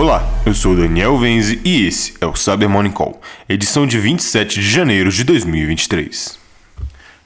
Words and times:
Olá, 0.00 0.26
eu 0.46 0.54
sou 0.54 0.74
Daniel 0.74 1.18
Venzi 1.18 1.60
e 1.62 1.86
esse 1.86 2.14
é 2.22 2.26
o 2.26 2.34
Cyber 2.34 2.70
Morning 2.70 2.90
Call, 2.90 3.20
edição 3.46 3.86
de 3.86 3.98
27 3.98 4.58
de 4.58 4.66
janeiro 4.66 5.12
de 5.12 5.22
2023. 5.24 6.39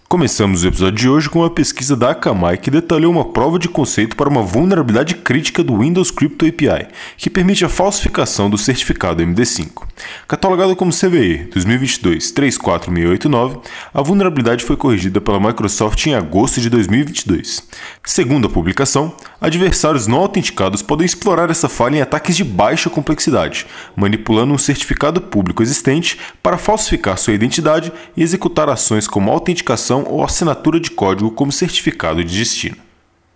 Começamos 0.08 0.62
o 0.62 0.68
episódio 0.68 0.96
de 0.96 1.08
hoje 1.08 1.30
com 1.30 1.40
uma 1.40 1.50
pesquisa 1.50 1.96
da 1.96 2.10
Akamai 2.10 2.58
que 2.58 2.70
detalhou 2.70 3.10
uma 3.10 3.24
prova 3.24 3.58
de 3.58 3.68
conceito 3.68 4.14
para 4.14 4.28
uma 4.28 4.42
vulnerabilidade 4.42 5.14
crítica 5.16 5.64
do 5.64 5.78
Windows 5.78 6.10
Crypto 6.10 6.46
API, 6.46 6.88
que 7.16 7.30
permite 7.30 7.64
a 7.64 7.68
falsificação 7.68 8.48
do 8.48 8.56
certificado 8.56 9.24
MD5. 9.24 9.82
Catalogada 10.28 10.76
como 10.76 10.92
CVE 10.92 11.48
2022-34689, 11.52 13.60
a 13.92 14.02
vulnerabilidade 14.02 14.64
foi 14.64 14.76
corrigida 14.76 15.20
pela 15.20 15.40
Microsoft 15.40 16.06
em 16.06 16.14
agosto 16.14 16.60
de 16.60 16.70
2022. 16.70 17.64
Segundo 18.04 18.46
a 18.46 18.50
publicação, 18.50 19.12
adversários 19.40 20.06
não 20.06 20.18
autenticados 20.18 20.82
podem 20.82 21.06
explorar 21.06 21.50
essa 21.50 21.68
falha 21.68 21.96
em 21.96 22.02
ataques 22.02 22.36
de 22.36 22.44
baixa 22.44 22.90
complexidade, 22.90 23.66
manipulando 23.96 24.52
um 24.52 24.58
certificado 24.58 25.20
público 25.20 25.62
existente 25.62 26.18
para 26.42 26.58
falsificar 26.58 27.16
sua 27.18 27.34
identidade 27.34 27.92
e 28.16 28.22
executar 28.22 28.68
ações 28.68 29.08
como 29.08 29.30
autenticação 29.30 30.03
ou 30.08 30.24
assinatura 30.24 30.78
de 30.78 30.90
código 30.90 31.30
como 31.30 31.52
certificado 31.52 32.22
de 32.22 32.38
destino. 32.38 32.76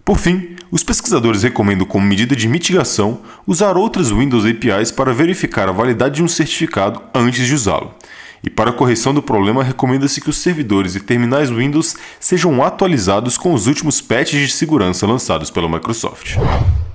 Por 0.05 0.19
fim, 0.19 0.57
os 0.71 0.83
pesquisadores 0.83 1.43
recomendam 1.43 1.87
como 1.87 2.07
medida 2.07 2.35
de 2.35 2.49
mitigação 2.49 3.21
usar 3.47 3.77
outras 3.77 4.11
Windows 4.11 4.47
APIs 4.47 4.91
para 4.91 5.13
verificar 5.13 5.69
a 5.69 5.73
validade 5.73 6.17
de 6.17 6.23
um 6.23 6.29
certificado 6.29 7.03
antes 7.15 7.47
de 7.47 7.55
usá-lo. 7.55 7.95
E 8.43 8.49
para 8.49 8.71
a 8.71 8.73
correção 8.73 9.13
do 9.13 9.23
problema, 9.23 9.63
recomenda-se 9.63 10.21
que 10.21 10.31
os 10.31 10.39
servidores 10.39 10.95
e 10.95 11.01
terminais 11.01 11.51
Windows 11.51 11.97
sejam 12.19 12.63
atualizados 12.63 13.37
com 13.37 13.53
os 13.53 13.67
últimos 13.67 14.01
patches 14.01 14.49
de 14.49 14.55
segurança 14.55 15.07
lançados 15.07 15.51
pela 15.51 15.69
Microsoft. 15.69 16.37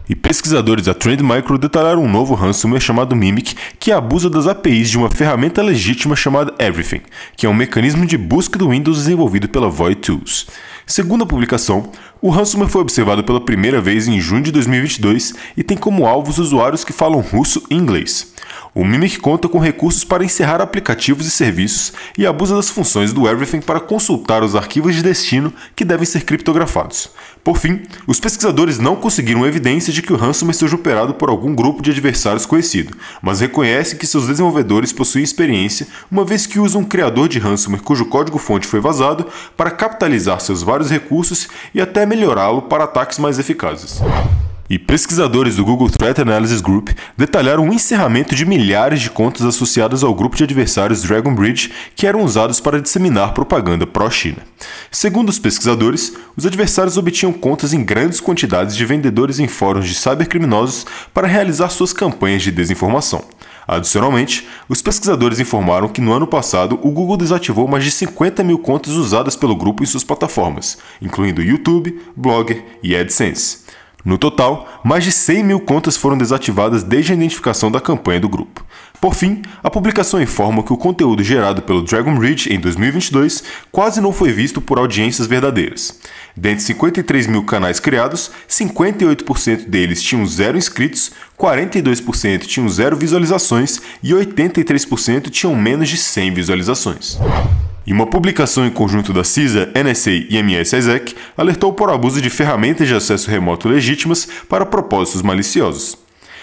E 0.08 0.16
pesquisadores 0.16 0.86
da 0.86 0.94
Trend 0.94 1.24
Micro 1.24 1.58
detalharam 1.58 2.04
um 2.04 2.12
novo 2.12 2.34
ransomware 2.34 2.82
chamado 2.82 3.16
Mimic 3.16 3.56
que 3.80 3.92
abusa 3.92 4.30
das 4.30 4.48
APIs 4.48 4.90
de 4.90 4.98
uma 4.98 5.10
ferramenta 5.10 5.62
legítima 5.62 6.16
chamada 6.16 6.54
Everything, 6.60 7.02
que 7.38 7.46
é 7.46 7.50
um 7.50 7.54
mecanismo 7.54 8.06
de 8.06 8.18
busca 8.18 8.60
do 8.60 8.70
Windows 8.70 8.98
desenvolvido 8.98 9.48
pela 9.48 9.70
Void 9.70 10.02
Tools. 10.02 10.48
Segundo 10.86 11.24
a 11.24 11.28
publicação, 11.28 11.90
o 12.22 12.30
ransomware 12.30 12.70
foi 12.70 12.82
observado 12.82 13.24
pela 13.24 13.40
primeira 13.40 13.80
vez 13.80 14.08
em 14.08 14.20
junho 14.20 14.44
de 14.44 14.52
2022 14.52 15.34
e 15.56 15.64
tem 15.64 15.78
como 15.78 16.06
alvos 16.06 16.38
usuários 16.38 16.84
que 16.84 16.92
falam 16.92 17.22
russo 17.22 17.64
e 17.70 17.76
inglês. 17.76 18.33
O 18.76 18.84
Mimic 18.84 19.20
conta 19.20 19.48
com 19.48 19.60
recursos 19.60 20.04
para 20.04 20.26
encerrar 20.26 20.60
aplicativos 20.60 21.28
e 21.28 21.32
serviços 21.32 21.94
e 22.18 22.26
abusa 22.26 22.56
das 22.56 22.72
funções 22.72 23.14
do 23.14 23.28
Everything 23.28 23.62
para 23.62 23.80
consultar 23.80 24.42
os 24.42 24.56
arquivos 24.56 24.96
de 24.96 25.04
destino 25.04 25.54
que 25.76 25.86
devem 25.86 26.08
ser 26.08 26.24
criptografados. 26.26 27.12
Por 27.44 27.60
fim, 27.60 27.84
os 28.08 28.20
pesquisadores 28.20 28.80
não 28.80 28.96
conseguiram 28.96 29.46
evidência 29.46 29.94
de 29.94 30.02
que 30.02 30.12
o 30.12 30.16
ransomware 30.16 30.58
seja 30.58 30.76
operado 30.76 31.14
por 31.14 31.30
algum 31.30 31.54
grupo 31.54 31.84
de 31.84 31.92
adversários 31.92 32.48
conhecido, 32.48 32.98
mas 33.22 33.42
reconhecem 33.42 33.98
que 33.98 34.08
seus 34.08 34.26
desenvolvedores 34.26 34.92
possuem 34.92 35.24
experiência, 35.24 35.86
uma 36.10 36.26
vez 36.26 36.48
que 36.48 36.60
usam 36.60 36.82
um 36.82 36.86
criador 36.86 37.30
de 37.30 37.38
ransomware 37.38 37.84
cujo 37.84 38.06
código-fonte 38.06 38.66
foi 38.66 38.80
vazado 38.80 39.28
para 39.56 39.70
capitalizar 39.70 40.40
seus 40.40 40.64
vários 40.64 40.90
recursos 40.90 41.48
e 41.76 41.82
até 41.82 42.08
melhorá-lo 42.08 42.64
para 42.64 42.86
ataques 42.86 43.20
mais 43.20 43.38
eficazes. 43.38 44.02
E 44.74 44.80
pesquisadores 44.80 45.58
do 45.58 45.64
Google 45.64 45.88
Threat 45.88 46.20
Analysis 46.20 46.60
Group 46.60 46.90
detalharam 47.16 47.70
o 47.70 47.72
encerramento 47.72 48.34
de 48.34 48.44
milhares 48.44 49.02
de 49.02 49.10
contas 49.12 49.46
associadas 49.46 50.04
ao 50.04 50.16
grupo 50.16 50.36
de 50.36 50.44
adversários 50.44 51.04
Dragon 51.04 51.36
Bridge 51.36 51.72
que 51.96 52.08
eram 52.08 52.24
usados 52.24 52.60
para 52.60 52.82
disseminar 52.82 53.36
propaganda 53.36 53.86
pró-China. 53.86 54.40
Segundo 54.90 55.30
os 55.30 55.38
pesquisadores, 55.38 56.14
os 56.36 56.48
adversários 56.48 56.98
obtinham 56.98 57.32
contas 57.32 57.72
em 57.72 57.86
grandes 57.86 58.20
quantidades 58.20 58.76
de 58.76 58.84
vendedores 58.84 59.38
em 59.38 59.48
fóruns 59.48 59.88
de 59.88 59.94
cybercriminosos 59.94 60.88
para 61.14 61.28
realizar 61.28 61.70
suas 61.70 61.94
campanhas 61.94 62.42
de 62.42 62.50
desinformação. 62.50 63.24
Adicionalmente, 63.68 64.48
os 64.68 64.82
pesquisadores 64.82 65.40
informaram 65.40 65.88
que 65.88 66.02
no 66.02 66.12
ano 66.12 66.26
passado 66.26 66.80
o 66.82 66.90
Google 66.90 67.16
desativou 67.16 67.68
mais 67.68 67.84
de 67.84 67.92
50 67.92 68.44
mil 68.44 68.58
contas 68.58 68.94
usadas 68.94 69.36
pelo 69.36 69.56
grupo 69.56 69.84
em 69.84 69.86
suas 69.86 70.04
plataformas, 70.04 70.80
incluindo 71.00 71.44
YouTube, 71.44 72.02
Blogger 72.18 72.66
e 72.82 72.96
AdSense. 72.96 73.62
No 74.06 74.18
total, 74.18 74.82
mais 74.84 75.04
de 75.06 75.12
100 75.14 75.44
mil 75.44 75.60
contas 75.62 75.96
foram 75.96 76.18
desativadas 76.18 76.84
desde 76.84 77.14
a 77.14 77.16
identificação 77.16 77.72
da 77.72 77.80
campanha 77.80 78.20
do 78.20 78.28
grupo. 78.28 78.66
Por 79.00 79.16
fim, 79.16 79.42
a 79.62 79.70
publicação 79.70 80.22
informa 80.22 80.64
que 80.64 80.74
o 80.74 80.78
conteúdo 80.78 81.24
gerado 81.24 81.62
pelo 81.62 81.82
Dragon 81.82 82.18
Ridge 82.18 82.54
em 82.54 82.60
2022 82.60 83.44
quase 83.72 84.02
não 84.02 84.12
foi 84.12 84.32
visto 84.32 84.60
por 84.60 84.78
audiências 84.78 85.28
verdadeiras. 85.28 86.00
Dentre 86.36 86.64
53 86.64 87.28
mil 87.28 87.44
canais 87.44 87.80
criados, 87.80 88.32
58% 88.50 89.70
deles 89.70 90.02
tinham 90.02 90.26
zero 90.26 90.58
inscritos, 90.58 91.12
42% 91.40 92.46
tinham 92.46 92.68
zero 92.68 92.98
visualizações 92.98 93.82
e 94.02 94.12
83% 94.12 95.30
tinham 95.30 95.56
menos 95.56 95.88
de 95.90 95.98
100 95.98 96.34
visualizações. 96.34 97.20
E 97.86 97.92
uma 97.92 98.08
publicação 98.08 98.66
em 98.66 98.70
conjunto 98.70 99.12
da 99.12 99.24
CISA, 99.26 99.70
NSA 99.76 100.12
e 100.12 100.38
MS-ISAC 100.38 101.16
alertou 101.36 101.74
por 101.74 101.90
abuso 101.90 102.22
de 102.22 102.30
ferramentas 102.30 102.88
de 102.88 102.96
acesso 102.96 103.30
remoto 103.30 103.68
legítimas 103.68 104.28
para 104.48 104.66
propósitos 104.66 105.22
maliciosos. 105.22 105.98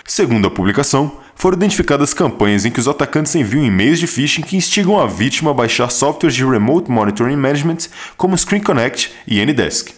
Segundo 0.04 0.48
a 0.48 0.50
publicação, 0.50 1.12
foram 1.34 1.56
identificadas 1.56 2.12
campanhas 2.12 2.66
em 2.66 2.70
que 2.70 2.80
os 2.80 2.88
atacantes 2.88 3.34
enviam 3.34 3.64
e-mails 3.64 3.98
de 3.98 4.06
phishing 4.06 4.42
que 4.42 4.56
instigam 4.56 5.00
a 5.00 5.06
vítima 5.06 5.52
a 5.52 5.54
baixar 5.54 5.90
softwares 5.90 6.36
de 6.36 6.44
Remote 6.44 6.90
Monitoring 6.90 7.36
Management 7.36 7.88
como 8.18 8.36
Screen 8.36 8.62
Connect 8.62 9.10
e 9.26 9.40
Anydesk. 9.40 9.94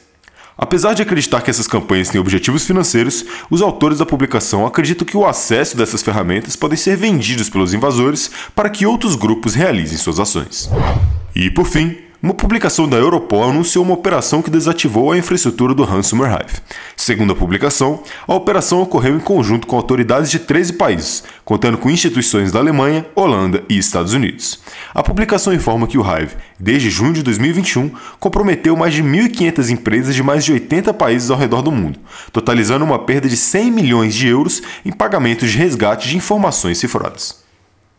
Apesar 0.57 0.95
de 0.95 1.03
acreditar 1.03 1.41
que 1.41 1.51
essas 1.51 1.67
campanhas 1.67 2.09
têm 2.09 2.21
objetivos 2.21 2.65
financeiros, 2.65 3.25
os 3.51 3.63
autores 3.63 3.99
da 3.99 4.07
publicação 4.07 4.65
acreditam 4.65 5.05
que 5.05 5.17
o 5.17 5.27
acesso 5.27 5.77
dessas 5.77 6.03
ferramentas 6.03 6.55
podem 6.55 6.77
ser 6.77 6.97
vendidos 6.97 7.49
pelos 7.49 7.75
invasores 7.75 8.31
para 8.55 8.71
que 8.71 8.87
outros 8.87 9.17
grupos 9.17 9.55
realizem 9.55 9.99
suas 9.99 10.21
ações. 10.21 10.71
E 11.35 11.51
por 11.51 11.67
fim, 11.67 11.97
uma 12.23 12.35
publicação 12.35 12.89
da 12.89 12.97
Europol 12.97 13.51
anunciou 13.51 13.85
uma 13.85 13.95
operação 13.95 14.43
que 14.43 14.51
desativou 14.51 15.11
a 15.11 15.19
infraestrutura 15.19 15.75
do 15.75 15.83
Ransomware 15.83 16.35
Hive. 16.35 16.61
Segundo 16.97 17.33
a 17.33 17.37
publicação, 17.37 18.01
a 18.29 18.35
operação 18.35 18.81
ocorreu 18.81 19.17
em 19.17 19.19
conjunto 19.19 19.67
com 19.67 19.75
autoridades 19.75 20.31
de 20.31 20.39
13 20.39 20.75
países, 20.75 21.25
contando 21.45 21.79
com 21.79 21.91
instituições 21.91 22.53
da 22.53 22.61
Alemanha, 22.61 23.05
Holanda 23.17 23.65
e 23.69 23.77
Estados 23.77 24.13
Unidos. 24.15 24.61
A 24.95 25.03
publicação 25.03 25.53
informa 25.53 25.89
que 25.89 25.99
o 25.99 26.03
Hive, 26.03 26.37
desde 26.61 26.91
junho 26.91 27.13
de 27.13 27.25
2021, 27.25 27.91
comprometeu 28.21 28.77
mais 28.77 28.95
de 28.95 29.03
1.500 29.03 29.71
empresas 29.71 30.15
de 30.15 30.23
mais 30.23 30.45
de 30.45 30.53
80 30.53 30.95
países 30.95 31.29
ao 31.29 31.37
redor 31.37 31.61
do 31.61 31.73
mundo, 31.73 31.99
totalizando 32.33 32.85
uma 32.85 33.01
perda 33.01 33.29
de 33.29 33.37
100 33.37 33.73
milhões 33.73 34.15
de 34.15 34.29
euros 34.29 34.63
em 34.85 34.93
pagamentos 34.93 35.51
de 35.51 35.59
resgate 35.59 36.09
de 36.09 36.17
informações 36.17 36.79
cifradas. 36.79 37.42